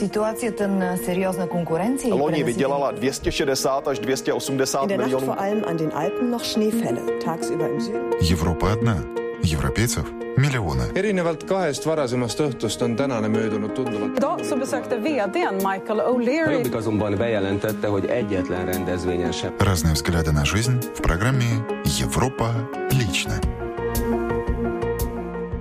Ситуацията 0.00 0.68
на 0.68 0.96
сериозна 0.96 1.46
конкуренция. 1.48 2.14
Loni 2.14 2.44
vydělala 2.44 2.90
260 2.90 3.88
až 3.88 3.98
280 3.98 4.82
In 4.82 4.88
der 4.88 4.98
Nacht 4.98 5.06
milionů. 5.10 5.26
vor 5.26 5.38
allem 5.38 5.64
an 5.68 5.76
den 5.76 5.90
Alpen 5.94 6.30
noch 6.30 6.44
Schneefälle. 6.44 7.00
Tagsüber 7.24 7.68
im 7.74 7.80
Süden. 7.80 8.10
Европа 8.32 8.72
одна. 8.72 8.96
Европейцев 9.52 10.04
миллионы. 10.38 10.84
erinevalt 10.94 11.44
kahest 11.48 11.86
varasemast 11.86 12.40
õhtust 12.40 12.82
on 12.82 12.96
tänane 12.96 13.28
möödunud 13.28 13.72
tunduvalt. 13.74 14.16
Idag 14.16 14.38
så 14.44 14.56
besökte 14.56 14.96
vdn 14.96 15.54
Michael 15.54 16.00
O'Leary 16.00 16.52
Jobbik 16.52 16.74
azonban 16.74 17.14
bejelentette, 17.18 17.86
hogy 17.88 18.04
egyetlen 18.06 18.66
rendezvényen 18.66 19.32
sem 19.32 19.50
Разные 19.58 19.92
взгляды 19.92 20.32
на 20.32 20.44
жизнь 20.44 20.78
в 20.94 21.00
программе 21.02 21.50
«Европа 22.04 22.48
лично». 23.00 23.34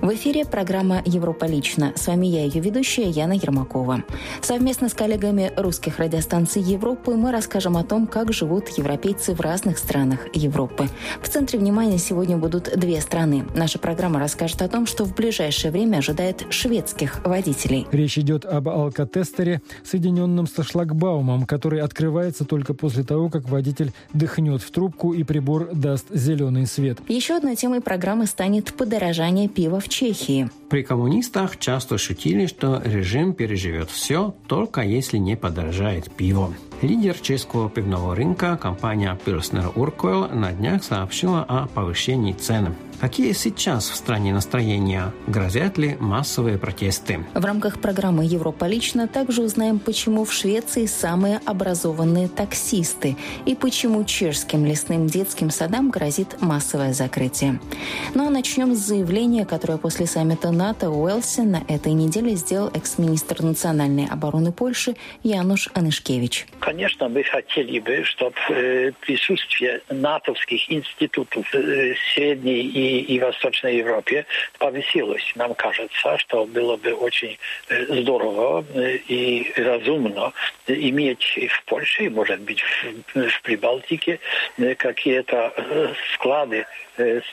В 0.10 0.16
эфире 0.16 0.44
программа 0.44 1.04
«Европа 1.06 1.46
лично». 1.46 1.94
С 1.96 2.08
вами 2.08 2.26
я, 2.26 2.44
ее 2.44 2.62
ведущая 2.62 3.12
Яна 3.12 3.34
Ермакова. 3.34 4.04
Совместно 4.42 4.90
с 4.90 4.96
коллегами 4.96 5.52
русских 5.56 6.00
радиостанций 6.00 6.64
Европы 6.64 7.12
мы 7.12 7.32
расскажем 7.32 7.78
о 7.78 7.84
том, 7.84 8.08
как 8.08 8.34
живут 8.34 8.70
европейцы 8.70 9.36
в 9.36 9.40
разных 9.40 9.78
странах 9.78 10.26
Европы. 10.34 10.88
В 11.22 11.30
центре 11.30 11.60
внимания 11.60 12.00
сегодня 12.00 12.38
будут 12.38 12.76
две 12.76 13.00
страны. 13.02 13.46
Наша 13.54 13.78
программа 13.78 14.20
расскажет 14.20 14.64
о 14.64 14.68
том, 14.68 14.88
что 14.88 15.06
в 15.06 15.14
ближайшее 15.14 15.70
время 15.70 15.98
ожидает 15.98 16.44
шведских 16.50 17.24
водителей. 17.24 17.86
Речь 17.92 18.18
идет 18.18 18.46
об 18.46 18.68
алкотестере, 18.68 19.62
соединенном 19.84 20.48
со 20.48 20.64
шлагбаумом, 20.64 21.46
который 21.46 21.82
открывается 21.82 22.46
только 22.46 22.74
после 22.74 23.04
того, 23.04 23.30
как 23.30 23.48
водитель 23.48 23.92
дыхнет 24.12 24.64
в 24.64 24.72
трубку 24.72 25.14
и 25.14 25.22
прибор 25.22 25.70
даст 25.72 26.08
зеленый 26.10 26.66
свет. 26.66 26.98
Еще 27.08 27.38
одной 27.38 27.56
темой 27.56 27.82
программы 27.82 28.26
станет 28.26 28.74
подорожание 28.74 29.48
пива 29.48 29.80
в 29.80 29.88
Чехии. 30.00 30.50
При 30.70 30.82
коммунистах 30.82 31.60
часто 31.60 31.98
шутили, 31.98 32.46
что 32.46 32.82
режим 32.86 33.34
переживет 33.34 33.90
все, 33.90 34.34
только 34.48 34.80
если 34.80 35.18
не 35.18 35.36
подорожает 35.36 36.10
пиво. 36.10 36.54
Лидер 36.82 37.18
чешского 37.20 37.70
пивного 37.70 38.16
рынка, 38.16 38.56
компания 38.56 39.20
Pilsner 39.26 39.74
Urquell, 39.74 40.34
на 40.34 40.54
днях 40.54 40.86
сообщила 40.86 41.44
о 41.44 41.68
повышении 41.68 42.32
цен. 42.32 42.76
Какие 43.00 43.32
сейчас 43.32 43.90
в 43.90 43.96
стране 43.96 44.34
настроения? 44.34 45.14
Грозят 45.26 45.78
ли 45.78 45.96
массовые 46.02 46.58
протесты? 46.58 47.26
В 47.34 47.46
рамках 47.46 47.80
программы 47.80 48.26
«Европа 48.26 48.66
лично» 48.66 49.08
также 49.08 49.42
узнаем, 49.42 49.80
почему 49.80 50.26
в 50.26 50.34
Швеции 50.34 50.86
самые 50.86 51.40
образованные 51.46 52.28
таксисты 52.28 53.16
и 53.46 53.56
почему 53.56 54.04
чешским 54.04 54.66
лесным 54.66 55.08
детским 55.08 55.50
садам 55.50 55.92
грозит 55.92 56.42
массовое 56.42 56.92
закрытие. 56.92 57.62
Ну 58.16 58.28
а 58.28 58.30
начнем 58.30 58.76
с 58.76 58.80
заявления, 58.80 59.46
которое 59.46 59.78
после 59.78 60.06
саммита 60.06 60.52
НАТО 60.52 60.90
в 60.90 61.02
Уэльсе 61.02 61.44
на 61.44 61.64
этой 61.70 61.94
неделе 61.94 62.36
сделал 62.36 62.70
экс-министр 62.74 63.44
национальной 63.44 64.08
обороны 64.08 64.52
Польши 64.52 64.96
Януш 65.24 65.70
Анышкевич. 65.74 66.48
Конечно, 66.60 67.08
мы 67.08 67.24
хотели 67.24 67.80
бы, 67.80 68.04
чтобы 68.04 68.36
э, 68.50 68.92
присутствие 69.00 69.82
натовских 69.90 70.70
институтов 70.70 71.46
э, 71.54 71.94
Средней 72.14 72.62
и, 72.62 72.89
и 72.98 73.20
Восточной 73.20 73.78
Европе 73.78 74.26
повысилось. 74.58 75.32
Нам 75.36 75.54
кажется, 75.54 76.18
что 76.18 76.46
было 76.46 76.78
бы 76.78 76.94
очень 76.94 77.38
э, 77.70 78.02
здорово 78.02 78.66
э, 78.74 78.98
и 79.08 79.52
разумно 79.56 80.34
иметь 80.68 81.40
в 81.50 81.64
Польше, 81.66 82.10
может 82.10 82.42
быть, 82.42 82.62
в, 82.62 83.30
в 83.30 83.42
Прибалтике 83.42 84.20
э, 84.58 84.76
какие-то 84.76 85.54
склады 86.14 86.66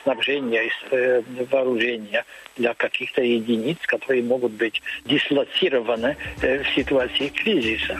снабжения 0.01 0.63
и 0.63 1.43
вооружения 1.51 2.23
для 2.55 2.73
каких-то 2.73 3.21
единиц, 3.21 3.77
которые 3.85 4.23
могут 4.23 4.53
быть 4.53 4.81
дислоцированы 5.03 6.15
в 6.37 6.65
ситуации 6.73 7.27
кризиса. 7.27 7.99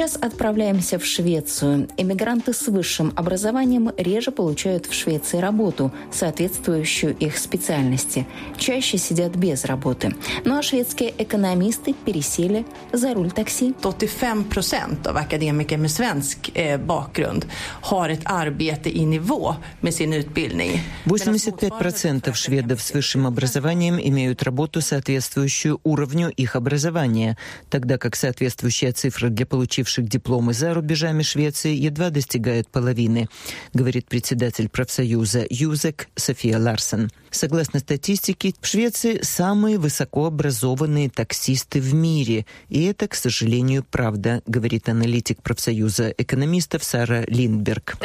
Сейчас 0.00 0.16
отправляемся 0.16 0.98
в 0.98 1.04
Швецию. 1.04 1.86
Эмигранты 1.98 2.54
с 2.54 2.68
высшим 2.68 3.12
образованием 3.16 3.90
реже 3.98 4.30
получают 4.30 4.86
в 4.86 4.94
Швеции 4.94 5.36
работу, 5.36 5.92
соответствующую 6.10 7.14
их 7.18 7.36
специальности. 7.36 8.26
Чаще 8.56 8.96
сидят 8.96 9.36
без 9.36 9.66
работы. 9.66 10.14
Ну 10.46 10.56
а 10.56 10.62
шведские 10.62 11.12
экономисты 11.18 11.92
пересели 11.92 12.64
за 12.92 13.12
руль 13.12 13.30
такси. 13.30 13.74
85 13.82 14.48
procent 14.48 15.06
av 15.06 15.16
akademiker 15.16 15.76
med 15.76 15.90
svensk 15.90 16.50
eh, 16.54 16.78
bakgrund 16.78 17.44
har 17.82 18.08
ett 18.08 18.22
arbete 18.24 18.98
i 18.98 19.06
nivå 19.06 19.54
med 19.80 19.94
sin 19.94 20.12
utbildning. 20.12 20.80
85% 21.04 22.34
шведов 22.34 22.80
с 22.80 22.94
высшим 22.94 23.26
образованием 23.26 24.00
имеют 24.00 24.42
работу, 24.42 24.80
соответствующую 24.80 25.78
уровню 25.82 26.30
их 26.30 26.56
образования, 26.56 27.36
тогда 27.68 27.98
как 27.98 28.16
соответствующая 28.16 28.92
цифра 28.92 29.28
для 29.28 29.44
получивших 29.44 29.89
дипломы 29.98 30.52
за 30.52 30.74
рубежами 30.74 31.22
Швеции 31.22 31.74
едва 31.74 32.10
достигает 32.10 32.68
половины, 32.68 33.28
говорит 33.74 34.06
председатель 34.08 34.68
профсоюза 34.68 35.46
ЮЗЕК 35.48 36.08
София 36.14 36.58
Ларсен. 36.58 37.10
Согласно 37.30 37.80
статистике, 37.80 38.54
в 38.60 38.66
Швеции 38.66 39.20
самые 39.22 39.78
высокообразованные 39.78 41.10
таксисты 41.10 41.80
в 41.80 41.94
мире. 41.94 42.46
И 42.68 42.84
это, 42.84 43.08
к 43.08 43.14
сожалению, 43.14 43.84
правда, 43.88 44.42
говорит 44.46 44.88
аналитик 44.88 45.42
профсоюза 45.42 46.12
экономистов 46.16 46.82
Сара 46.84 47.24
Линдберг. 47.26 47.96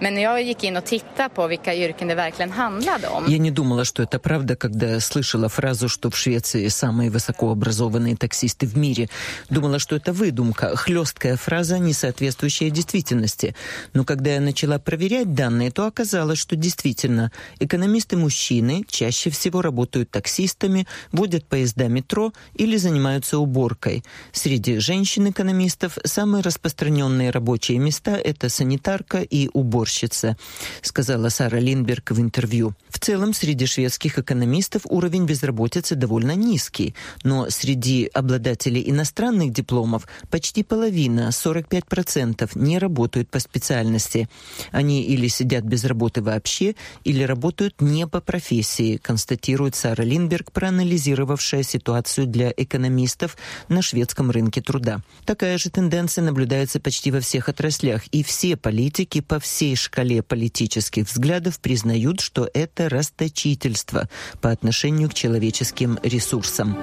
Men 0.00 0.14
när 0.14 0.22
jag 0.22 0.42
gick 0.42 0.64
in 0.64 0.76
och 0.76 0.84
tittade 0.84 1.28
på 1.28 1.46
vilka 1.46 1.74
yrken 1.74 2.08
det 2.08 2.14
verkligen 2.14 2.52
handlade 2.52 3.08
om. 3.08 3.23
Я 3.26 3.38
не 3.38 3.50
думала, 3.50 3.84
что 3.86 4.02
это 4.02 4.18
правда, 4.18 4.54
когда 4.54 5.00
слышала 5.00 5.48
фразу, 5.48 5.88
что 5.88 6.10
в 6.10 6.16
Швеции 6.16 6.68
самые 6.68 7.08
высокообразованные 7.08 8.16
таксисты 8.16 8.66
в 8.66 8.76
мире. 8.76 9.08
Думала, 9.48 9.78
что 9.78 9.96
это 9.96 10.12
выдумка, 10.12 10.76
хлесткая 10.76 11.36
фраза, 11.36 11.78
не 11.78 11.94
соответствующая 11.94 12.68
действительности. 12.68 13.56
Но 13.94 14.04
когда 14.04 14.34
я 14.34 14.42
начала 14.42 14.78
проверять 14.78 15.32
данные, 15.32 15.70
то 15.70 15.86
оказалось, 15.86 16.38
что 16.38 16.54
действительно 16.54 17.32
экономисты-мужчины 17.60 18.84
чаще 18.88 19.30
всего 19.30 19.62
работают 19.62 20.10
таксистами, 20.10 20.86
водят 21.10 21.46
поезда 21.46 21.88
метро 21.88 22.34
или 22.54 22.76
занимаются 22.76 23.38
уборкой. 23.38 24.04
Среди 24.32 24.78
женщин-экономистов 24.78 25.96
самые 26.04 26.42
распространенные 26.42 27.30
рабочие 27.30 27.78
места– 27.78 28.10
это 28.24 28.50
санитарка 28.50 29.22
и 29.22 29.48
уборщица, 29.54 30.36
сказала 30.82 31.30
Сара 31.30 31.58
Линберг 31.58 32.10
в 32.10 32.20
интервью. 32.20 32.74
В 32.90 33.00
целом, 33.00 33.13
среди 33.34 33.66
шведских 33.66 34.18
экономистов 34.18 34.82
уровень 34.86 35.26
безработицы 35.26 35.94
довольно 35.94 36.34
низкий, 36.34 36.94
но 37.22 37.50
среди 37.50 38.10
обладателей 38.12 38.88
иностранных 38.90 39.52
дипломов 39.52 40.06
почти 40.30 40.62
половина, 40.62 41.30
45%, 41.30 42.50
не 42.54 42.78
работают 42.78 43.30
по 43.30 43.38
специальности. 43.38 44.28
Они 44.72 45.02
или 45.02 45.28
сидят 45.28 45.64
без 45.64 45.84
работы 45.84 46.22
вообще, 46.22 46.74
или 47.04 47.22
работают 47.22 47.80
не 47.80 48.06
по 48.06 48.20
профессии, 48.20 48.96
констатирует 48.96 49.74
Сара 49.74 50.04
Линберг, 50.04 50.52
проанализировавшая 50.52 51.62
ситуацию 51.62 52.26
для 52.26 52.52
экономистов 52.56 53.36
на 53.68 53.82
шведском 53.82 54.30
рынке 54.30 54.60
труда. 54.60 55.00
Такая 55.24 55.58
же 55.58 55.70
тенденция 55.70 56.24
наблюдается 56.24 56.80
почти 56.80 57.10
во 57.10 57.20
всех 57.20 57.48
отраслях, 57.48 58.06
и 58.08 58.22
все 58.22 58.56
политики 58.56 59.20
по 59.20 59.38
всей 59.38 59.76
шкале 59.76 60.22
политических 60.22 61.06
взглядов 61.08 61.60
признают, 61.60 62.20
что 62.20 62.48
это 62.54 62.88
расточительство 63.04 64.08
по 64.40 64.50
отношению 64.50 65.10
к 65.10 65.14
человеческим 65.14 65.98
ресурсам. 66.02 66.76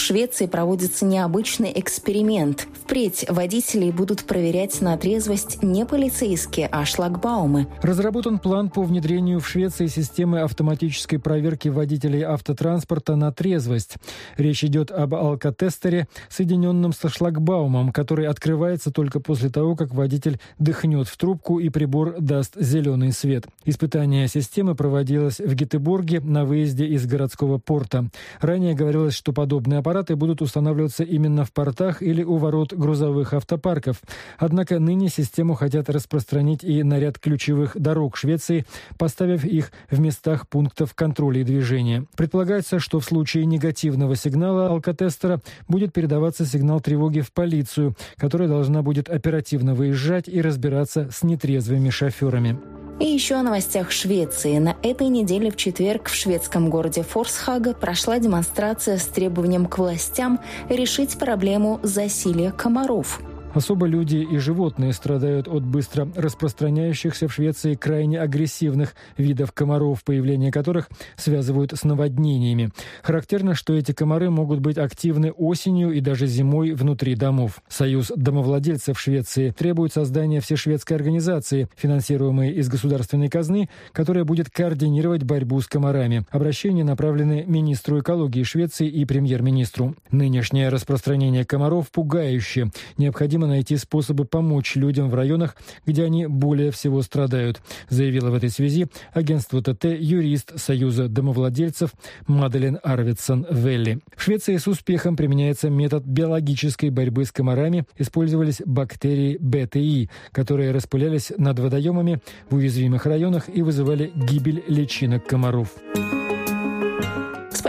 В 0.00 0.02
Швеции 0.02 0.46
проводится 0.46 1.04
необычный 1.04 1.70
эксперимент. 1.78 2.66
Впредь 2.84 3.26
водителей 3.28 3.92
будут 3.92 4.24
проверять 4.24 4.80
на 4.80 4.96
трезвость 4.96 5.62
не 5.62 5.84
полицейские, 5.84 6.68
а 6.72 6.86
шлагбаумы. 6.86 7.66
Разработан 7.82 8.38
план 8.38 8.70
по 8.70 8.82
внедрению 8.82 9.40
в 9.40 9.46
Швеции 9.46 9.88
системы 9.88 10.40
автоматической 10.40 11.18
проверки 11.18 11.68
водителей 11.68 12.22
автотранспорта 12.22 13.14
на 13.14 13.30
трезвость. 13.30 13.96
Речь 14.38 14.64
идет 14.64 14.90
об 14.90 15.14
алкотестере, 15.14 16.08
соединенном 16.30 16.94
со 16.94 17.10
шлагбаумом, 17.10 17.92
который 17.92 18.26
открывается 18.26 18.90
только 18.90 19.20
после 19.20 19.50
того, 19.50 19.76
как 19.76 19.92
водитель 19.92 20.40
дыхнет 20.58 21.08
в 21.08 21.16
трубку 21.18 21.60
и 21.60 21.68
прибор 21.68 22.16
даст 22.18 22.54
зеленый 22.58 23.12
свет. 23.12 23.44
Испытание 23.66 24.28
системы 24.28 24.74
проводилось 24.74 25.40
в 25.40 25.54
Гетеборге 25.54 26.20
на 26.20 26.46
выезде 26.46 26.86
из 26.86 27.04
городского 27.04 27.58
порта. 27.58 28.06
Ранее 28.40 28.74
говорилось, 28.74 29.14
что 29.14 29.34
подобные 29.34 29.78
аппараты 29.90 30.14
будут 30.14 30.40
устанавливаться 30.40 31.02
именно 31.02 31.44
в 31.44 31.52
портах 31.52 32.00
или 32.00 32.22
у 32.22 32.36
ворот 32.36 32.72
грузовых 32.72 33.34
автопарков. 33.34 34.00
Однако 34.38 34.78
ныне 34.78 35.08
систему 35.08 35.54
хотят 35.54 35.90
распространить 35.90 36.62
и 36.62 36.84
на 36.84 37.00
ряд 37.00 37.18
ключевых 37.18 37.76
дорог 37.76 38.16
Швеции, 38.16 38.66
поставив 38.98 39.44
их 39.44 39.72
в 39.90 39.98
местах 39.98 40.48
пунктов 40.48 40.94
контроля 40.94 41.40
и 41.40 41.44
движения. 41.44 42.04
Предполагается, 42.16 42.78
что 42.78 43.00
в 43.00 43.04
случае 43.04 43.46
негативного 43.46 44.14
сигнала 44.14 44.68
алкотестера 44.68 45.40
будет 45.66 45.92
передаваться 45.92 46.46
сигнал 46.46 46.80
тревоги 46.80 47.20
в 47.20 47.32
полицию, 47.32 47.96
которая 48.16 48.48
должна 48.48 48.82
будет 48.82 49.10
оперативно 49.10 49.74
выезжать 49.74 50.28
и 50.28 50.40
разбираться 50.40 51.08
с 51.10 51.24
нетрезвыми 51.24 51.90
шоферами. 51.90 52.89
И 53.00 53.06
еще 53.06 53.36
о 53.36 53.42
новостях 53.42 53.90
Швеции. 53.90 54.58
На 54.58 54.76
этой 54.82 55.08
неделе 55.08 55.50
в 55.50 55.56
четверг 55.56 56.10
в 56.10 56.14
шведском 56.14 56.68
городе 56.68 57.02
Форсхага 57.02 57.72
прошла 57.72 58.18
демонстрация 58.18 58.98
с 58.98 59.06
требованием 59.06 59.64
к 59.64 59.78
властям 59.78 60.38
решить 60.68 61.18
проблему 61.18 61.80
засилия 61.82 62.50
комаров. 62.50 63.22
Особо 63.52 63.86
люди 63.86 64.16
и 64.16 64.38
животные 64.38 64.92
страдают 64.92 65.48
от 65.48 65.64
быстро 65.64 66.08
распространяющихся 66.14 67.26
в 67.26 67.34
Швеции 67.34 67.74
крайне 67.74 68.20
агрессивных 68.20 68.94
видов 69.16 69.50
комаров, 69.50 70.04
появление 70.04 70.52
которых 70.52 70.88
связывают 71.16 71.72
с 71.72 71.82
наводнениями. 71.82 72.70
Характерно, 73.02 73.56
что 73.56 73.74
эти 73.74 73.90
комары 73.90 74.30
могут 74.30 74.60
быть 74.60 74.78
активны 74.78 75.32
осенью 75.32 75.90
и 75.90 76.00
даже 76.00 76.28
зимой 76.28 76.72
внутри 76.72 77.16
домов. 77.16 77.60
Союз 77.68 78.12
домовладельцев 78.14 79.00
Швеции 79.00 79.50
требует 79.50 79.92
создания 79.92 80.40
всешведской 80.40 80.96
организации, 80.96 81.68
финансируемой 81.76 82.52
из 82.52 82.68
государственной 82.68 83.28
казны, 83.28 83.68
которая 83.92 84.24
будет 84.24 84.48
координировать 84.48 85.24
борьбу 85.24 85.60
с 85.60 85.66
комарами. 85.66 86.24
Обращения 86.30 86.84
направлены 86.84 87.44
министру 87.48 87.98
экологии 87.98 88.44
Швеции 88.44 88.86
и 88.86 89.04
премьер-министру. 89.04 89.96
Нынешнее 90.12 90.68
распространение 90.68 91.44
комаров 91.44 91.90
пугающее. 91.90 92.70
Необходимо 92.96 93.39
необходимо 93.40 93.46
найти 93.46 93.76
способы 93.76 94.24
помочь 94.24 94.76
людям 94.76 95.10
в 95.10 95.14
районах, 95.14 95.56
где 95.86 96.04
они 96.04 96.26
более 96.26 96.70
всего 96.70 97.02
страдают, 97.02 97.60
заявила 97.88 98.30
в 98.30 98.34
этой 98.34 98.50
связи 98.50 98.86
агентство 99.12 99.62
ТТ 99.62 99.84
юрист 99.84 100.58
Союза 100.58 101.08
домовладельцев 101.08 101.90
Маделин 102.26 102.78
Арвидсон 102.82 103.46
Велли. 103.50 104.00
В 104.16 104.22
Швеции 104.22 104.56
с 104.56 104.66
успехом 104.66 105.16
применяется 105.16 105.70
метод 105.70 106.04
биологической 106.04 106.90
борьбы 106.90 107.24
с 107.24 107.32
комарами. 107.32 107.84
Использовались 107.98 108.62
бактерии 108.64 109.38
БТИ, 109.40 110.10
которые 110.32 110.72
распылялись 110.72 111.32
над 111.36 111.58
водоемами 111.58 112.20
в 112.50 112.56
уязвимых 112.56 113.06
районах 113.06 113.48
и 113.52 113.62
вызывали 113.62 114.12
гибель 114.14 114.62
личинок 114.68 115.26
комаров. 115.26 115.68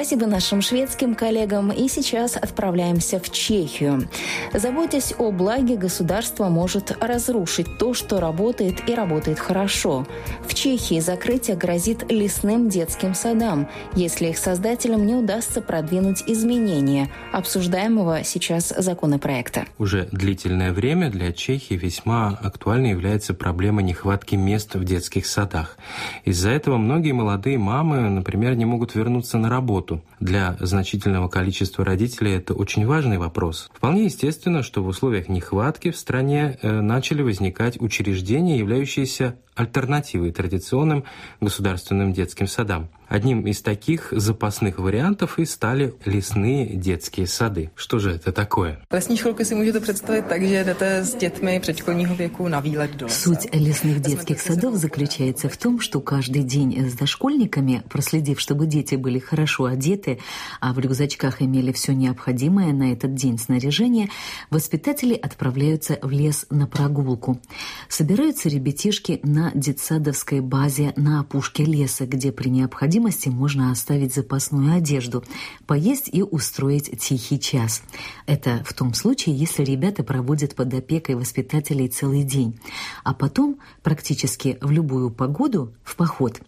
Спасибо 0.01 0.25
нашим 0.25 0.63
шведским 0.63 1.13
коллегам. 1.13 1.71
И 1.71 1.87
сейчас 1.87 2.35
отправляемся 2.35 3.19
в 3.19 3.29
Чехию. 3.29 4.09
Заботясь 4.51 5.13
о 5.19 5.31
благе, 5.31 5.75
государство 5.75 6.49
может 6.49 6.91
разрушить 6.99 7.77
то, 7.77 7.93
что 7.93 8.19
работает 8.19 8.89
и 8.89 8.95
работает 8.95 9.37
хорошо. 9.37 10.07
В 10.43 10.55
Чехии 10.55 10.99
закрытие 10.99 11.55
грозит 11.55 12.11
лесным 12.11 12.67
детским 12.67 13.13
садам, 13.13 13.69
если 13.93 14.29
их 14.29 14.39
создателям 14.39 15.05
не 15.05 15.13
удастся 15.13 15.61
продвинуть 15.61 16.23
изменения 16.25 17.11
обсуждаемого 17.31 18.23
сейчас 18.23 18.73
законопроекта. 18.75 19.65
Уже 19.77 20.09
длительное 20.11 20.73
время 20.73 21.11
для 21.11 21.31
Чехии 21.31 21.75
весьма 21.75 22.39
актуальной 22.41 22.89
является 22.89 23.35
проблема 23.35 23.83
нехватки 23.83 24.33
мест 24.33 24.73
в 24.73 24.83
детских 24.83 25.27
садах. 25.27 25.77
Из-за 26.25 26.49
этого 26.49 26.77
многие 26.77 27.11
молодые 27.11 27.59
мамы, 27.59 28.09
например, 28.09 28.55
не 28.55 28.65
могут 28.65 28.95
вернуться 28.95 29.37
на 29.37 29.47
работу 29.47 29.90
работу. 29.91 30.03
Для 30.19 30.55
значительного 30.59 31.27
количества 31.27 31.83
родителей 31.83 32.33
это 32.33 32.53
очень 32.53 32.85
важный 32.85 33.17
вопрос. 33.17 33.69
Вполне 33.73 34.05
естественно, 34.05 34.63
что 34.63 34.83
в 34.83 34.87
условиях 34.87 35.29
нехватки 35.29 35.91
в 35.91 35.97
стране 35.97 36.57
э, 36.61 36.81
начали 36.81 37.21
возникать 37.21 37.79
учреждения, 37.81 38.57
являющиеся 38.57 39.35
альтернативой 39.55 40.31
традиционным 40.31 41.03
государственным 41.39 42.13
детским 42.13 42.47
садам. 42.47 42.89
Одним 43.07 43.45
из 43.45 43.61
таких 43.61 44.13
запасных 44.15 44.79
вариантов 44.79 45.37
и 45.37 45.43
стали 45.43 45.93
лесные 46.05 46.77
детские 46.77 47.27
сады. 47.27 47.69
Что 47.75 47.99
же 47.99 48.11
это 48.11 48.31
такое? 48.31 48.79
Lesní 48.89 49.17
školky 49.17 49.45
si 49.45 49.55
můžete 49.55 49.79
představit 49.79 50.25
tak, 50.25 50.43
že 50.43 50.63
jdete 50.63 51.03
s 51.03 51.15
dětmi 51.15 51.59
předškolního 51.59 52.15
věku 52.15 52.47
на 52.47 52.59
výlet 52.59 52.95
до 52.95 53.09
Суть 53.09 53.49
лесных 53.53 53.99
детских 53.99 54.41
садов 54.41 54.75
заключается 54.75 55.49
в 55.49 55.57
том, 55.57 55.79
что 55.79 55.99
каждый 55.99 56.43
день 56.43 56.85
с 56.89 56.93
дошкольниками, 56.93 57.83
проследив, 57.89 58.39
чтобы 58.39 58.65
дети 58.65 58.95
были 58.95 59.19
хорошо 59.19 59.65
одеты, 59.65 60.17
а 60.61 60.71
в 60.71 60.79
рюкзачках 60.79 61.41
имели 61.41 61.73
все 61.73 61.93
необходимое 61.93 62.71
на 62.71 62.93
этот 62.93 63.13
день 63.13 63.37
снаряжение, 63.37 64.07
воспитатели 64.49 65.15
отправляются 65.15 65.99
в 66.01 66.11
лес 66.11 66.45
на 66.49 66.65
прогулку. 66.65 67.41
Собираются 67.89 68.47
ребятишки 68.47 69.19
на 69.23 69.40
детсадовской 69.55 70.41
базе 70.41 70.93
на 70.95 71.21
опушке 71.21 71.65
леса, 71.65 72.05
где 72.05 72.31
при 72.31 72.49
необходимости 72.49 73.29
можно 73.29 73.71
оставить 73.71 74.13
запасную 74.13 74.75
одежду, 74.75 75.23
поесть 75.65 76.09
и 76.11 76.21
устроить 76.21 76.99
тихий 76.99 77.39
час. 77.39 77.81
Это 78.27 78.63
в 78.63 78.73
том 78.73 78.93
случае, 78.93 79.35
если 79.35 79.63
ребята 79.63 80.03
проводят 80.03 80.53
под 80.53 80.73
опекой 80.73 81.15
воспитателей 81.15 81.87
целый 81.87 82.23
день, 82.23 82.59
а 83.03 83.13
потом 83.13 83.57
практически 83.81 84.57
в 84.61 84.69
любую 84.69 85.09
погоду 85.09 85.73
в 85.83 85.95
поход. 85.95 86.39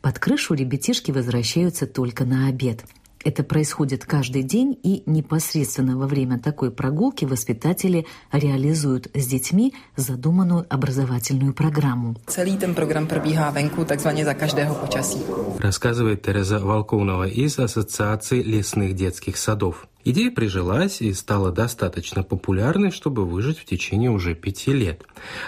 Под 0.00 0.18
крышу 0.18 0.54
ребятишки 0.54 1.12
возвращаются 1.12 1.86
только 1.86 2.24
на 2.24 2.48
обед– 2.48 2.84
это 3.24 3.42
происходит 3.42 4.04
каждый 4.04 4.42
день, 4.42 4.78
и 4.82 5.02
непосредственно 5.06 5.96
во 5.96 6.06
время 6.06 6.38
такой 6.38 6.70
прогулки 6.70 7.24
воспитатели 7.24 8.06
реализуют 8.32 9.08
с 9.14 9.26
детьми 9.26 9.74
задуманную 9.96 10.66
образовательную 10.68 11.54
программу. 11.54 12.16
Целый 12.26 12.56
ten 12.56 12.74
program 12.74 13.06
probíhá 13.06 13.50
venku 13.50 13.84
takzvaně 13.84 14.24
za 14.24 14.34
každého 14.34 14.74
počasí. 14.74 15.18
Рассказывает 15.58 16.22
Тереза 16.22 16.58
Волковнова 16.58 17.28
из 17.28 17.58
Ассоциации 17.58 18.42
лесных 18.42 18.94
детских 18.94 19.36
садов. 19.36 19.86
Идея 20.04 20.32
прижилась 20.32 21.00
и 21.00 21.12
стала 21.14 21.52
достаточно 21.52 22.24
популярной, 22.24 22.90
чтобы 22.90 23.24
выжить 23.24 23.58
в 23.58 23.64
течение 23.64 24.10
уже 24.10 24.34
пяти 24.34 24.72
лет. 24.72 25.04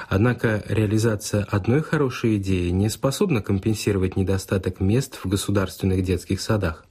Однако 0.09 0.63
реализация 0.69 1.43
одной 1.43 1.83
хорошей 1.83 2.37
идеи 2.37 2.71
не 2.71 2.89
способна 2.89 3.43
компенсировать 3.43 4.17
недостаток 4.17 4.79
мест 4.81 5.19
в 5.25 5.29
государственных 5.29 6.05
детских 6.05 6.41
садах. 6.41 6.85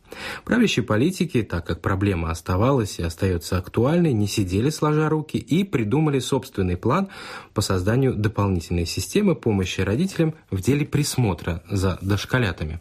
Правящие 0.46 0.84
политики, 0.84 1.44
так 1.44 1.66
как 1.66 1.82
проблема 1.82 2.32
оставалась 2.32 3.00
и 3.00 3.04
остается 3.04 3.58
актуальной, 3.58 4.14
не 4.14 4.28
сидели 4.28 4.70
сложа 4.70 5.10
руки 5.10 5.38
и 5.38 5.64
придумали 5.64 6.20
собственный 6.20 6.78
план 6.78 7.10
по 7.54 7.62
созданию 7.62 8.14
дополнительной 8.14 8.86
системы 8.86 9.36
помощи 9.36 9.82
родителям 9.82 10.34
в 10.52 10.62
деле 10.62 10.86
присмотра 10.86 11.64
за 11.70 11.98
дошколятами. 12.02 12.80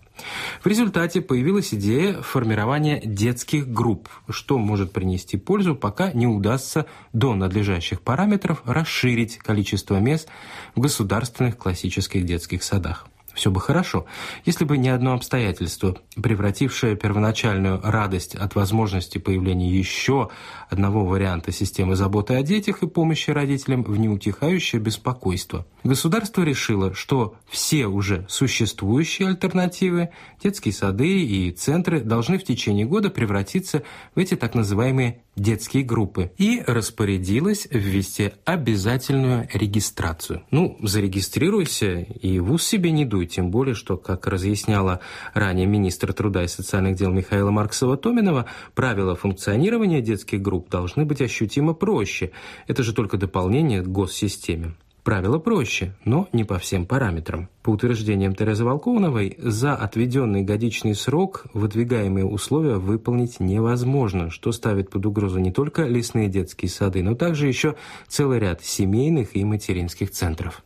В 0.63 0.67
результате 0.67 1.21
появилась 1.21 1.75
идея 1.75 2.23
формирования 2.23 3.01
детских 3.05 3.69
групп, 3.69 4.09
что 4.29 4.59
может 4.59 4.93
принести 4.93 5.37
пользу, 5.37 5.75
пока 5.75 6.13
не 6.13 6.27
удастся 6.27 6.87
до 7.13 7.35
надлежащих 7.35 8.01
параметров 8.01 8.63
расширить 8.65 9.39
количество 9.39 9.97
мест 9.97 10.29
в 10.75 10.81
государственных 10.81 11.57
классических 11.57 12.25
детских 12.25 12.63
садах. 12.63 13.07
Все 13.35 13.51
бы 13.51 13.61
хорошо, 13.61 14.07
если 14.45 14.65
бы 14.65 14.77
не 14.77 14.91
одно 14.91 15.15
обстоятельство, 15.15 15.97
превратившее 16.21 16.97
первоначальную 16.97 17.81
радость 17.83 18.35
от 18.35 18.55
возможности 18.55 19.19
появления 19.19 19.71
еще 19.71 20.29
одного 20.69 21.05
варианта 21.05 21.53
системы 21.53 21.97
заботы 21.97 22.35
о 22.35 22.43
детях 22.43 22.83
и 22.83 22.89
помощи 22.89 23.31
родителям 23.31 23.85
в 23.85 23.99
неутихающее 23.99 24.81
беспокойство. 24.81 25.67
Государство 25.85 26.43
решило, 26.43 26.95
что 26.95 27.35
все 27.49 27.87
уже 27.87 28.27
существующие 28.29 29.29
альтернативы, 29.29 30.11
детские 30.43 30.75
сады 30.75 31.23
и 31.25 31.51
центры 31.51 32.01
должны 32.01 32.39
в 32.39 32.45
течение 32.45 32.87
года 32.87 33.11
превратиться 33.11 33.83
в 34.15 34.19
эти 34.19 34.37
так 34.37 34.55
называемые 34.55 35.23
детские 35.37 35.83
группы 35.83 36.33
и 36.37 36.63
распорядилась 36.67 37.67
ввести 37.71 38.33
обязательную 38.45 39.49
регистрацию. 39.53 40.43
Ну, 40.51 40.77
зарегистрируйся 40.83 42.01
и 42.01 42.39
вуз 42.39 42.65
себе 42.65 42.91
не 42.91 43.05
дуй, 43.05 43.27
тем 43.27 43.51
более, 43.51 43.75
что, 43.75 43.97
как 43.97 44.27
разъясняла 44.27 45.01
ранее 45.35 45.67
министр 45.67 46.13
труда 46.13 46.45
и 46.45 46.49
социальных 46.49 46.97
дел 46.97 47.11
Михаила 47.11 47.51
Марксова-Томинова, 47.51 48.47
правила 48.75 49.15
функционирования 49.15 50.03
детских 50.03 50.43
групп 50.43 50.69
должны 50.69 51.05
быть 51.05 51.23
ощутимо 51.23 51.73
проще. 51.73 52.33
Это 52.67 52.83
же 52.83 52.93
только 52.93 53.17
дополнение 53.17 53.83
к 53.83 53.89
госсистеме. 53.89 54.75
Правила 55.03 55.39
проще, 55.39 55.95
но 56.05 56.29
не 56.33 56.45
по 56.45 56.59
всем 56.59 56.87
параметрам. 56.87 57.49
По 57.63 57.71
утверждениям 57.71 58.35
Терезы 58.35 58.65
Волковновой, 58.65 59.37
за 59.39 59.77
отведенный 59.77 60.43
годичный 60.43 60.97
срок 60.97 61.45
выдвигаемые 61.55 62.27
условия 62.27 62.75
выполнить 62.75 63.39
невозможно, 63.39 64.31
что 64.31 64.51
ставит 64.51 64.91
под 64.91 65.07
угрозу 65.07 65.39
не 65.39 65.53
только 65.53 65.85
лесные 65.85 66.29
детские 66.29 66.69
сады, 66.69 67.05
но 67.05 67.15
также 67.15 67.47
еще 67.47 67.77
целый 68.09 68.41
ряд 68.41 68.65
семейных 68.65 69.37
и 69.37 69.45
материнских 69.45 70.11
центров. 70.11 70.61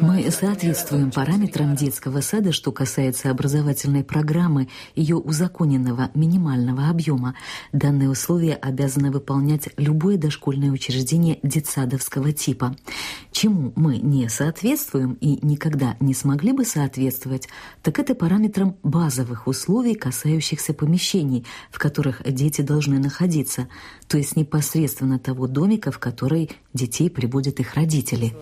Мы 0.00 0.30
соответствуем 0.30 1.10
параметрам 1.10 1.74
детского 1.74 2.20
сада, 2.20 2.52
что 2.52 2.70
касается 2.70 3.30
образовательной 3.30 4.04
программы, 4.04 4.68
ее 4.94 5.16
узаконенного 5.16 6.10
минимального 6.14 6.88
объема. 6.88 7.34
Данные 7.72 8.10
условия 8.10 8.54
обязаны 8.54 9.10
выполнять 9.10 9.70
любое 9.76 10.18
дошкольное 10.18 10.70
учреждение 10.70 11.40
детсадовского 11.42 12.32
типа. 12.32 12.75
Чему 13.32 13.72
мы 13.76 13.98
не 13.98 14.28
соответствуем 14.28 15.18
и 15.20 15.38
никогда 15.44 15.96
не 16.00 16.14
смогли 16.14 16.52
бы 16.52 16.64
соответствовать, 16.64 17.48
так 17.82 17.98
это 17.98 18.14
параметрам 18.14 18.76
базовых 18.82 19.46
условий, 19.46 19.94
касающихся 19.94 20.72
помещений, 20.72 21.44
в 21.70 21.78
которых 21.78 22.22
дети 22.24 22.62
должны 22.62 22.98
находиться, 22.98 23.68
то 24.08 24.16
есть 24.16 24.36
непосредственно 24.36 25.18
того 25.18 25.48
домика, 25.48 25.90
в 25.90 25.98
который 25.98 26.50
детей 26.72 27.10
приводят 27.10 27.60
их 27.60 27.74
родители. 27.74 28.34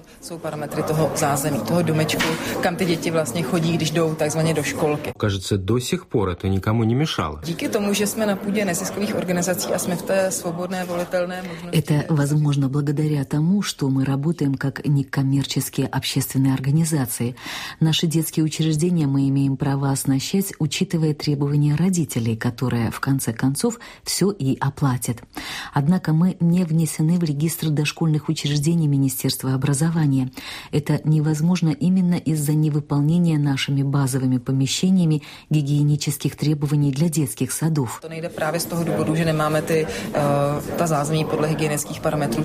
Кажется, 5.19 5.59
до 5.59 5.79
сих 5.79 6.07
пор 6.07 6.29
это 6.29 6.49
никому 6.49 6.85
не 6.85 6.95
мешало. 6.95 7.43
Это 11.73 12.07
возможно 12.09 12.69
благодаря 12.69 13.25
тому, 13.25 13.63
что 13.63 13.89
мы 13.89 14.05
работаем 14.05 14.24
как 14.57 14.87
некоммерческие 14.87 15.87
общественные 15.87 16.55
организации. 16.55 17.37
Наши 17.81 18.07
детские 18.07 18.45
учреждения 18.45 19.07
мы 19.07 19.29
имеем 19.29 19.57
право 19.57 19.91
оснащать, 19.91 20.55
учитывая 20.59 21.13
требования 21.13 21.75
родителей, 21.75 22.37
которые, 22.37 22.91
в 22.91 23.01
конце 23.01 23.33
концов, 23.35 23.79
все 24.03 24.31
и 24.31 24.57
оплатят. 24.59 25.23
Однако 25.75 26.13
мы 26.15 26.37
не 26.41 26.65
внесены 26.65 27.19
в 27.19 27.25
регистр 27.25 27.69
дошкольных 27.69 28.29
учреждений 28.29 28.87
Министерства 28.87 29.53
образования. 29.55 30.31
Это 30.73 31.01
невозможно 31.05 31.69
именно 31.69 32.15
из-за 32.15 32.55
невыполнения 32.55 33.39
нашими 33.39 33.83
базовыми 33.83 34.39
помещениями 34.39 35.23
гигиенических 35.51 36.37
требований 36.37 36.93
для 36.93 37.09
детских 37.09 37.53
садов. 37.53 38.01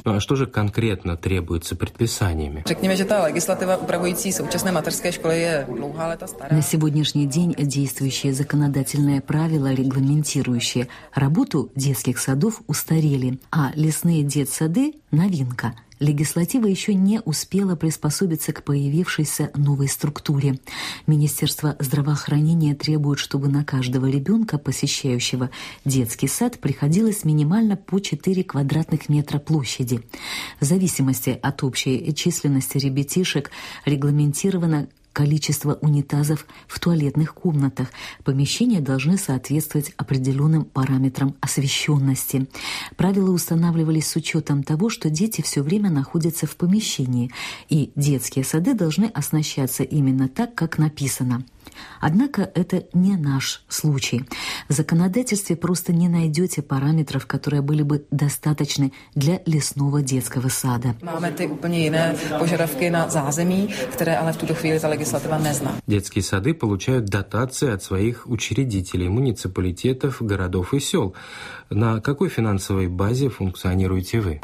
Ну, 0.06 0.14
а 0.14 0.20
что 0.20 0.36
же 0.36 0.46
конкретно 0.46 1.16
требуется 1.16 1.69
предписаниями? 1.76 2.64
Řekněme, 2.66 2.96
že 2.96 3.06
ta 3.06 3.24
legislativa 3.24 3.78
upravující 3.78 4.32
současné 4.34 4.72
mateřské 4.72 5.12
školy 5.12 5.42
je 5.42 5.68
dlouhá 5.76 6.08
léta 6.08 6.28
stará. 6.28 6.56
На 6.56 6.62
сегодняшний 6.62 7.28
день 7.28 7.56
действующие 7.58 8.34
законодательные 8.34 9.22
правила, 9.22 9.74
регламентирующие 9.74 10.88
работу 11.16 11.70
детских 11.76 12.20
садов, 12.20 12.62
устарели, 12.68 13.38
а 13.52 13.72
лесные 13.76 14.24
детсады– 14.24 14.92
новинка– 15.12 15.74
Легислатива 16.00 16.66
еще 16.66 16.94
не 16.94 17.20
успела 17.20 17.76
приспособиться 17.76 18.54
к 18.54 18.64
появившейся 18.64 19.52
новой 19.56 19.90
структуре. 19.90 20.60
Министерство 21.08 21.76
здравоохранения 21.80 22.74
требует, 22.74 23.20
чтобы 23.20 23.50
на 23.50 23.66
каждого 23.66 24.06
ребенка, 24.06 24.58
посещающего 24.58 25.50
детский 25.84 26.28
сад, 26.28 26.60
приходилось 26.60 27.26
минимально 27.26 27.76
по 27.76 28.00
4 28.00 28.44
квадратных 28.44 29.10
метра 29.10 29.40
площади. 29.40 30.02
В 30.62 30.66
зависимости 30.66 31.38
от 31.42 31.64
общей 31.64 32.14
численности 32.14 32.78
ребятишек 32.78 33.52
регламентировано 33.86 34.88
количество 35.14 35.74
унитазов 35.76 36.46
в 36.68 36.80
туалетных 36.80 37.34
комнатах. 37.34 37.90
Помещения 38.24 38.80
должны 38.80 39.18
соответствовать 39.18 39.92
определенным 39.98 40.66
параметрам 40.66 41.36
освещенности. 41.42 42.48
Правила 42.96 43.32
устанавливались 43.32 44.08
с 44.08 44.16
учетом 44.16 44.64
того, 44.64 44.90
что 44.90 45.10
дети 45.10 45.42
все 45.42 45.62
время 45.62 45.90
находятся 45.90 46.48
в 46.48 46.56
помещении, 46.56 47.32
и 47.70 47.92
детские 47.96 48.46
сады 48.46 48.74
должны 48.74 49.06
оснащаться 49.06 49.84
именно 49.84 50.28
так, 50.28 50.56
как 50.56 50.78
написано. 50.78 51.44
Однако 52.00 52.50
это 52.56 52.86
не 52.94 53.16
наш 53.18 53.64
случай. 53.68 54.26
В 54.68 54.74
законодательстве 54.74 55.56
просто 55.56 55.94
не 55.94 56.08
найдете 56.08 56.62
параметров, 56.62 57.26
которые 57.26 57.62
были 57.62 57.84
бы 57.84 58.06
достаточны 58.12 58.94
для 59.16 59.42
лесного 59.46 60.02
детского 60.02 60.50
сада. 60.50 60.96
Детские 65.88 66.24
сады 66.24 66.54
получают 66.54 67.06
дотации 67.06 67.74
от 67.74 67.84
своих 67.84 68.28
учредителей, 68.28 69.10
муниципалитетов, 69.10 70.22
городов 70.22 70.74
и 70.74 70.80
сел. 70.80 71.16
На 71.70 72.02
какой 72.02 72.30
финансовой 72.30 72.88
базе 72.88 73.30
функционируете 73.30 74.20
вы? 74.20 74.42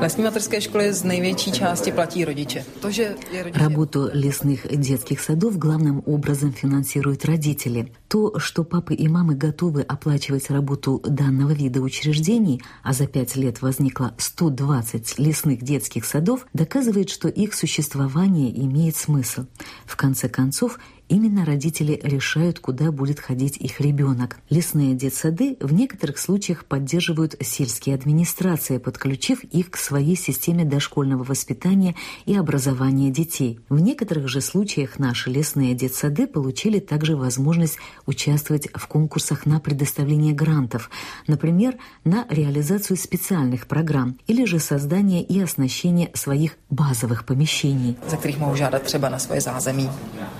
Работу 3.53 4.09
лесных 4.13 4.67
детских 4.77 5.21
садов 5.21 5.57
главным 5.57 6.03
образом 6.05 6.53
финансируют 6.53 7.24
родители. 7.25 7.91
То, 8.07 8.39
что 8.39 8.63
папы 8.63 8.93
и 8.93 9.07
мамы 9.07 9.35
готовы 9.35 9.81
оплачивать 9.81 10.49
работу 10.49 11.01
данного 11.05 11.51
вида 11.51 11.81
учреждений, 11.81 12.61
а 12.83 12.93
за 12.93 13.07
пять 13.07 13.35
лет 13.35 13.61
возникло 13.61 14.13
120 14.17 15.19
лесных 15.19 15.61
детских 15.63 16.05
садов, 16.05 16.45
доказывает, 16.53 17.09
что 17.09 17.27
их 17.27 17.53
существование 17.53 18.57
имеет 18.65 18.95
смысл. 18.95 19.45
В 19.85 19.95
конце 19.95 20.29
концов, 20.29 20.79
Именно 21.07 21.45
родители 21.45 21.99
решают, 22.03 22.59
куда 22.59 22.91
будет 22.91 23.19
ходить 23.19 23.57
их 23.57 23.79
ребенок. 23.79 24.37
Лесные 24.49 24.95
детсады 24.95 25.55
в 25.59 25.71
некоторых 25.71 26.17
случаях 26.17 26.65
поддерживают 26.65 27.35
сельские 27.41 27.93
администрации, 27.93 28.79
подключив 28.79 29.43
их 29.43 29.69
к 29.69 29.77
своей 29.77 30.15
системе 30.15 30.65
дошкольного 30.65 31.23
воспитания 31.23 31.95
и 32.25 32.35
образования 32.35 33.11
детей. 33.11 33.59
В 33.69 33.79
некоторых 33.79 34.27
же 34.27 34.41
случаях 34.41 34.97
наши 34.97 35.29
лесные 35.29 35.75
детсады 35.75 36.25
получили 36.25 36.79
также 36.79 37.15
возможность 37.15 37.77
участвовать 38.07 38.67
в 38.73 38.87
конкурсах 38.87 39.45
на 39.45 39.59
предоставление 39.59 40.33
грантов, 40.33 40.89
например, 41.27 41.75
на 42.03 42.25
реализацию 42.29 42.97
специальных 42.97 43.67
программ 43.67 44.17
или 44.25 44.45
же 44.45 44.59
создание 44.59 45.21
и 45.23 45.39
оснащение 45.39 46.09
своих 46.15 46.57
базовых 46.71 47.25
помещений. 47.25 47.95
За 48.07 48.17
kterých 48.17 48.39
mohou 48.39 48.55
žádat 48.55 48.81
třeba 48.81 49.09
na 49.09 49.19
svoje 49.19 49.41
zázemí 49.41 49.89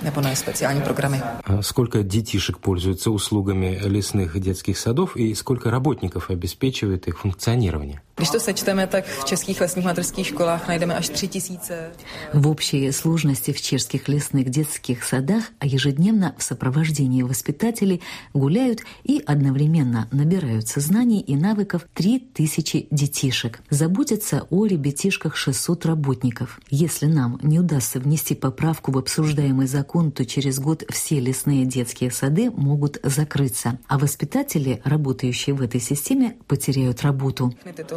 nebo 0.02 0.20
na 0.20 0.30
специальные 0.56 0.84
программы. 0.84 1.22
А 1.44 1.62
Сколько 1.62 2.02
детишек 2.02 2.58
пользуются 2.58 3.10
услугами 3.10 3.78
лесных 3.84 4.40
детских 4.40 4.78
садов 4.78 5.16
и 5.16 5.34
сколько 5.34 5.70
работников 5.70 6.30
обеспечивает 6.30 7.08
их 7.08 7.18
функционирование? 7.18 8.00
Když 8.16 8.30
to 8.30 8.40
sečteme, 8.40 8.86
tak 8.86 9.04
v 9.04 9.24
českých 9.24 9.60
lesních 9.60 10.26
školách 10.26 10.68
najdeme 10.68 10.94
až 10.94 11.08
tři 11.08 11.28
tisíce. 11.28 11.92
В 12.32 12.48
общей 12.48 12.92
сложности 12.92 13.52
в 13.52 13.60
чешских 13.60 14.08
лесных 14.08 14.48
детских 14.48 15.04
садах 15.04 15.44
ежедневно 15.62 16.34
в 16.38 16.42
сопровождении 16.42 17.22
воспитателей 17.22 18.00
гуляют 18.32 18.80
и 19.04 19.22
одновременно 19.26 20.08
набираются 20.12 20.80
знаний 20.80 21.20
и 21.20 21.36
навыков 21.36 21.82
3000 21.92 22.86
детишек. 22.90 23.60
Заботятся 23.70 24.46
о 24.50 24.64
ребятишках 24.64 25.36
600 25.36 25.84
работников. 25.84 26.58
Если 26.70 27.06
нам 27.06 27.38
не 27.42 27.60
удастся 27.60 28.00
внести 28.00 28.34
поправку 28.34 28.92
в 28.92 28.98
обсуждаемый 28.98 29.66
закон, 29.66 30.10
то 30.10 30.24
через 30.24 30.58
год 30.58 30.84
все 30.88 31.20
лесные 31.20 31.66
детские 31.66 32.10
сады 32.10 32.50
могут 32.50 32.98
закрыться, 33.02 33.78
а 33.88 33.98
воспитатели, 33.98 34.80
работающие 34.84 35.54
в 35.54 35.60
этой 35.60 35.82
системе, 35.82 36.36
потеряют 36.46 37.02
работу. 37.02 37.52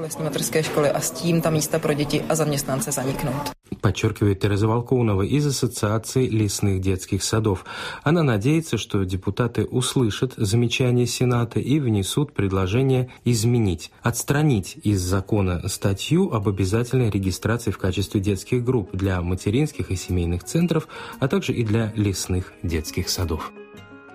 Lesní 0.09 0.63
školy 0.63 0.89
a 0.89 0.99
s 0.99 1.11
tím 1.11 1.41
ta 1.41 1.49
místa 1.49 1.79
pro 1.79 1.93
děti 1.93 2.21
a 2.29 2.35
zaměstnance 2.35 2.91
zaniknout. 2.91 3.51
Подчеркивает 3.81 4.39
Тереза 4.39 4.67
Волконова 4.67 5.21
из 5.21 5.45
Ассоциации 5.45 6.27
лесных 6.27 6.81
детских 6.81 7.23
садов. 7.23 7.63
Она 8.03 8.23
надеется, 8.23 8.77
что 8.77 9.05
депутаты 9.05 9.65
услышат 9.65 10.33
замечания 10.37 11.05
Сената 11.05 11.59
и 11.59 11.79
внесут 11.79 12.33
предложение 12.33 13.09
изменить, 13.25 13.91
отстранить 14.01 14.77
из 14.83 15.01
закона 15.01 15.61
статью 15.69 16.33
об 16.33 16.49
обязательной 16.49 17.09
регистрации 17.09 17.71
в 17.71 17.77
качестве 17.77 18.19
детских 18.19 18.63
групп 18.63 18.89
для 18.93 19.21
материнских 19.21 19.91
и 19.91 19.95
семейных 19.95 20.43
центров, 20.43 20.87
а 21.19 21.27
также 21.27 21.53
и 21.53 21.63
для 21.63 21.93
лесных 21.95 22.51
детских 22.63 23.09
садов. 23.09 23.51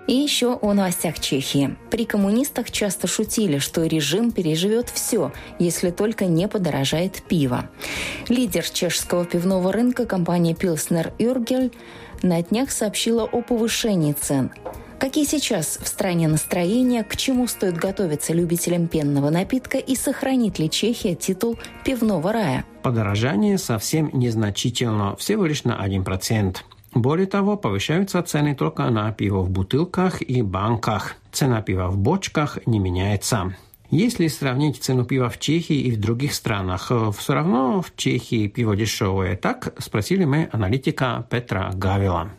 И 0.07 0.13
еще 0.13 0.53
о 0.53 0.73
новостях 0.73 1.19
Чехии. 1.19 1.75
При 1.89 2.05
коммунистах 2.05 2.69
часто 2.69 3.07
шутили, 3.07 3.57
что 3.57 3.85
режим 3.85 4.31
переживет 4.31 4.89
все, 4.89 5.31
если 5.57 5.89
только 5.89 6.25
не 6.25 6.47
подорожает 6.47 7.23
пиво. 7.23 7.69
Лидер 8.29 8.63
чешского 8.69 9.25
пивного 9.25 9.73
рынка 9.73 10.05
компания 10.05 10.53
Pilsner 10.53 11.11
Urgel 11.17 11.73
на 12.21 12.41
днях 12.41 12.71
сообщила 12.71 13.23
о 13.23 13.41
повышении 13.41 14.13
цен. 14.13 14.51
Какие 14.99 15.25
сейчас 15.25 15.77
в 15.81 15.87
стране 15.87 16.27
настроения, 16.27 17.03
к 17.03 17.17
чему 17.17 17.47
стоит 17.47 17.75
готовиться 17.75 18.33
любителям 18.33 18.87
пенного 18.87 19.29
напитка 19.29 19.77
и 19.77 19.95
сохранит 19.95 20.57
ли 20.57 20.69
Чехия 20.69 21.15
титул 21.15 21.57
пивного 21.83 22.31
рая? 22.31 22.65
Подорожание 22.81 23.57
совсем 23.57 24.09
незначительно, 24.13 25.15
всего 25.17 25.45
лишь 25.45 25.63
на 25.63 25.85
1%. 25.85 26.57
Более 26.95 27.27
того, 27.27 27.57
повышаются 27.57 28.23
цены 28.23 28.55
только 28.55 28.89
на 28.89 29.11
пиво 29.11 29.41
в 29.41 29.49
бутылках 29.49 30.21
и 30.21 30.41
банках. 30.41 31.15
Цена 31.31 31.61
пива 31.61 31.89
в 31.89 31.97
бочках 31.97 32.57
не 32.65 32.79
меняется. 32.79 33.53
Если 33.91 34.27
сравнить 34.27 34.81
цену 34.81 35.05
пива 35.05 35.29
в 35.29 35.37
Чехии 35.37 35.75
и 35.75 35.91
в 35.91 35.99
других 35.99 36.33
странах, 36.33 36.91
все 37.17 37.33
равно 37.33 37.81
в 37.81 37.95
Чехии 37.95 38.47
пиво 38.47 38.75
дешевое. 38.75 39.35
Так 39.35 39.73
спросили 39.77 40.25
мы 40.25 40.49
аналитика 40.51 41.27
Петра 41.29 41.69
Гавила. 41.73 42.29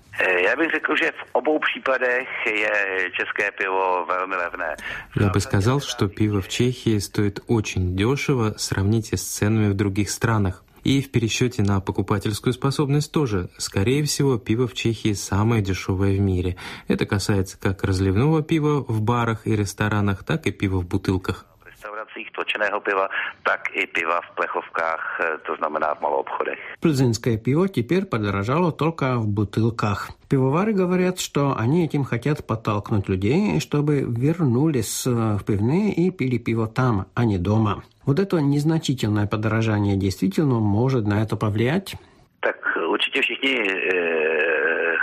Případech 1.86 2.28
je 2.46 2.70
české 3.10 3.50
pivo 3.50 4.06
velmi 4.08 4.36
levné. 4.36 4.76
Я 5.20 5.28
бы 5.28 5.40
сказал, 5.40 5.80
что 5.80 6.08
пиво 6.08 6.40
в 6.40 6.48
Чехии 6.48 6.98
стоит 6.98 7.40
очень 7.46 7.96
дешево, 7.96 8.54
сравните 8.56 9.16
с 9.16 9.22
ценами 9.22 9.68
в 9.68 9.74
других 9.74 10.10
странах. 10.10 10.65
И 10.86 11.02
в 11.02 11.10
пересчете 11.10 11.64
на 11.64 11.80
покупательскую 11.80 12.52
способность 12.52 13.10
тоже. 13.10 13.48
Скорее 13.58 14.04
всего, 14.04 14.38
пиво 14.38 14.68
в 14.68 14.74
Чехии 14.74 15.14
самое 15.14 15.60
дешевое 15.60 16.16
в 16.16 16.20
мире. 16.20 16.54
Это 16.86 17.06
касается 17.06 17.58
как 17.58 17.82
разливного 17.82 18.40
пива 18.40 18.84
в 18.86 19.02
барах 19.02 19.48
и 19.48 19.56
ресторанах, 19.56 20.22
так 20.22 20.46
и 20.46 20.52
пива 20.52 20.78
в 20.78 20.86
бутылках 20.86 21.44
restauracích 21.86 22.32
točeného 22.32 22.80
piva, 22.80 23.06
tak 23.44 23.70
i 23.74 23.86
piva 23.86 24.18
v 24.24 24.30
plechovkách, 24.38 25.02
to 25.46 25.52
znamená 25.60 25.94
v 26.00 26.04
obchodech. 26.04 26.60
Плзенское 26.80 27.36
пиво 27.38 27.68
теперь 27.68 28.06
подорожало 28.06 28.72
только 28.72 29.18
в 29.18 29.28
бутылках. 29.28 30.10
Пивовары 30.28 30.72
говорят, 30.72 31.20
что 31.20 31.54
они 31.56 31.84
этим 31.84 32.04
хотят 32.04 32.46
подтолкнуть 32.46 33.08
людей, 33.08 33.60
чтобы 33.60 34.00
вернулись 34.08 35.06
в 35.06 35.44
пивные 35.44 35.92
и 35.92 36.10
пили 36.10 36.38
пиво 36.38 36.66
там, 36.66 37.06
а 37.14 37.24
не 37.24 37.38
дома. 37.38 37.82
Вот 38.06 38.20
это 38.20 38.40
незначительное 38.40 39.26
подорожание 39.26 39.96
действительно 39.96 40.60
может 40.60 41.06
на 41.06 41.22
это 41.22 41.36
повлиять? 41.36 41.96
Tak 42.40 42.56
určitě 42.90 43.20
všichni 43.20 43.54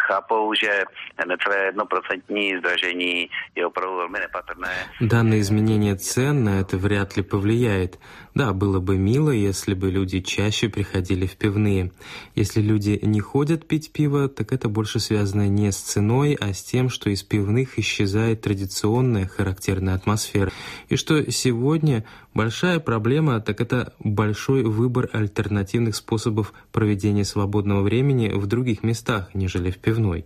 chápou, 0.08 0.54
že 0.54 0.84
necelé 1.28 1.58
jednoprocentní 1.66 2.58
zdražení 2.60 3.30
je 3.56 3.66
opravdu 3.66 3.98
velmi 3.98 4.20
nepatrné. 4.20 4.70
Данное 5.02 5.40
изменение 5.40 5.96
цен 5.96 6.44
на 6.44 6.60
это 6.60 6.78
вряд 6.78 7.18
ли 7.18 7.24
повлияет. 7.24 8.00
Да, 8.36 8.52
было 8.52 8.80
бы 8.80 8.98
мило, 8.98 9.30
если 9.30 9.76
бы 9.76 9.92
люди 9.92 10.20
чаще 10.20 10.68
приходили 10.68 11.28
в 11.28 11.36
пивные. 11.38 11.92
Если 12.34 12.62
люди 12.62 13.00
не 13.04 13.20
ходят 13.20 13.68
пить 13.68 13.92
пиво, 13.92 14.28
так 14.28 14.52
это 14.54 14.70
больше 14.70 15.00
связано 15.00 15.48
не 15.48 15.72
с 15.72 15.78
ценой, 15.78 16.36
а 16.42 16.52
с 16.52 16.64
тем, 16.64 16.90
что 16.90 17.12
из 17.12 17.22
пивных 17.22 17.78
исчезает 17.78 18.42
традиционная 18.42 19.28
характерная 19.28 19.94
атмосфера. 19.94 20.52
И 20.90 20.96
что 20.96 21.32
сегодня 21.32 22.06
большая 22.34 22.80
проблема, 22.80 23.40
так 23.40 23.62
это 23.62 23.94
большой 24.00 24.64
выбор 24.64 25.10
альтернативных 25.14 25.96
способов 25.96 26.54
проведения 26.72 27.26
свободного 27.26 27.84
времени 27.84 28.30
в 28.34 28.48
других 28.48 28.82
местах, 28.82 29.30
нежели 29.36 29.70
в 29.70 29.78
пивной. 29.94 30.26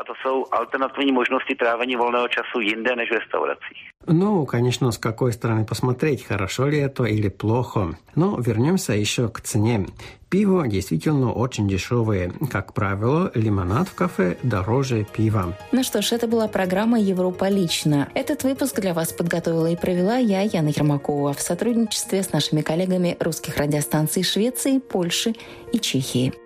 A 0.00 0.04
to 0.04 0.14
jsou 0.22 0.44
alternativní 0.50 1.12
možnosti 1.12 1.54
trávení 1.54 1.96
volného 1.96 2.28
času 2.28 2.60
jinde 2.60 2.96
než 2.96 3.10
v 3.10 3.14
restauracích. 3.14 3.78
Ну, 4.06 4.46
конечно, 4.46 4.92
с 4.92 4.98
какой 4.98 5.32
стороны 5.32 5.64
посмотреть, 5.64 6.24
хорошо 6.24 6.66
ли 6.66 6.78
это 6.78 7.04
или 7.04 7.28
плохо. 7.28 7.96
Но 8.16 8.36
вернемся 8.40 8.92
еще 8.92 9.28
к 9.28 9.40
цене. 9.40 9.86
Пиво 10.28 10.66
действительно 10.68 11.32
очень 11.32 11.68
дешевое. 11.68 12.32
Как 12.50 12.72
правило, 12.72 13.30
лимонад 13.34 13.88
в 13.88 13.94
кафе 13.94 14.36
дороже 14.42 15.06
пива. 15.16 15.54
Ну 15.72 15.82
что 15.82 16.02
ж, 16.02 16.12
это 16.12 16.26
была 16.26 16.48
программа 16.48 16.98
«Европа 16.98 17.48
лично». 17.48 18.08
Этот 18.14 18.44
выпуск 18.44 18.80
для 18.80 18.92
вас 18.94 19.12
подготовила 19.12 19.70
и 19.70 19.76
провела 19.76 20.16
я, 20.16 20.40
Яна 20.40 20.68
Ермакова, 20.68 21.32
в 21.32 21.40
сотрудничестве 21.40 22.22
с 22.22 22.32
нашими 22.32 22.62
коллегами 22.62 23.16
русских 23.20 23.56
радиостанций 23.56 24.22
Швеции, 24.22 24.78
Польши 24.78 25.34
и 25.72 25.78
Чехии. 25.78 26.43